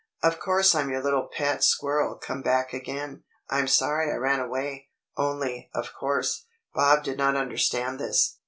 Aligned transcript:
"Of 0.23 0.39
course 0.39 0.73
I'm 0.73 0.89
your 0.89 1.03
little 1.03 1.29
pet 1.31 1.63
squirrel 1.63 2.15
come 2.15 2.41
back 2.41 2.73
again. 2.73 3.21
I'm 3.51 3.67
sorry 3.67 4.11
I 4.11 4.15
ran 4.15 4.39
away." 4.39 4.89
Only, 5.15 5.69
of 5.75 5.93
course, 5.93 6.47
Bob 6.73 7.03
did 7.03 7.19
not 7.19 7.35
understand 7.35 7.99
this. 7.99 8.39